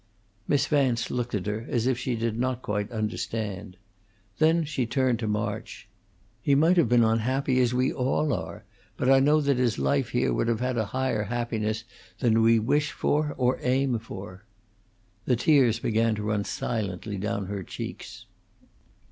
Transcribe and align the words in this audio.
Miss 0.47 0.65
Vance 0.65 1.11
looked 1.11 1.35
at 1.35 1.45
her 1.45 1.63
as 1.69 1.85
if 1.85 1.95
she 1.95 2.15
did 2.15 2.35
not 2.39 2.63
quite 2.63 2.91
understand. 2.91 3.77
Then 4.39 4.63
she 4.63 4.87
turned 4.87 5.19
to 5.19 5.27
March. 5.27 5.87
"He 6.41 6.55
might 6.55 6.75
have 6.77 6.89
been 6.89 7.03
unhappy, 7.03 7.61
as 7.61 7.75
we 7.75 7.93
all 7.93 8.33
are; 8.33 8.63
but 8.97 9.11
I 9.11 9.19
know 9.19 9.39
that 9.41 9.57
his 9.59 9.77
life 9.77 10.09
here 10.09 10.33
would 10.33 10.47
have 10.47 10.59
had 10.59 10.75
a 10.75 10.85
higher 10.89 11.25
happiness 11.25 11.83
than 12.17 12.41
we 12.41 12.57
wish 12.57 12.91
for 12.91 13.35
or 13.37 13.59
aim 13.61 13.99
for." 13.99 14.43
The 15.25 15.35
tears 15.35 15.77
began 15.77 16.15
to 16.15 16.23
run 16.23 16.45
silently 16.45 17.17
down 17.19 17.45
her 17.45 17.61
cheeks. 17.61 18.25